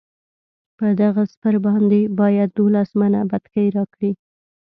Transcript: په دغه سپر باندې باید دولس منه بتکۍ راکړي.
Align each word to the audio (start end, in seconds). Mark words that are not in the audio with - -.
په 0.77 0.87
دغه 1.01 1.23
سپر 1.31 1.55
باندې 1.65 1.99
باید 2.19 2.49
دولس 2.59 2.89
منه 3.01 3.19
بتکۍ 3.31 3.67
راکړي. 3.77 4.11